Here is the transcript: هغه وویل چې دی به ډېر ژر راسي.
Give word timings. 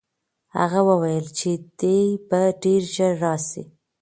هغه 0.57 0.79
وویل 0.89 1.25
چې 1.39 1.49
دی 1.79 1.99
به 2.27 2.41
ډېر 2.63 2.81
ژر 2.95 3.13
راسي. 3.25 3.63